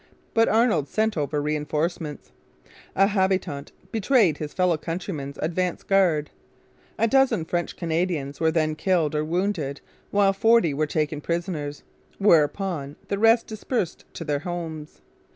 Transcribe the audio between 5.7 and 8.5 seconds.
guard. A dozen French Canadians were